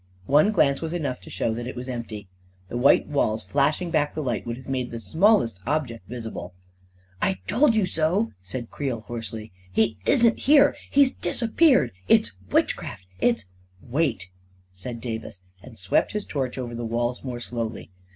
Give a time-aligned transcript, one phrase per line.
[0.25, 2.27] One glance was enough to show that it was empty.
[2.69, 6.55] The white walls, flashing back the light, would have made the smallest object visible."
[7.21, 10.75] I told you so!" said Creel, hoarsely." He isn't here!
[10.89, 11.91] He's disappeared!
[12.07, 13.43] It's witchcraft— it's..."
[13.81, 14.29] 44 Wait!"
[14.73, 17.23] said Davis, and swept his torch over ao6 A KING IN BABYLON 207 the walls
[17.23, 17.91] more slowly.